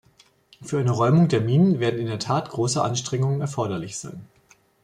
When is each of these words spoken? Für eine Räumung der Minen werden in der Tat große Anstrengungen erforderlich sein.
Für 0.63 0.79
eine 0.79 0.89
Räumung 0.89 1.27
der 1.27 1.41
Minen 1.41 1.79
werden 1.79 1.99
in 1.99 2.07
der 2.07 2.17
Tat 2.17 2.49
große 2.49 2.81
Anstrengungen 2.81 3.39
erforderlich 3.39 3.99
sein. 3.99 4.25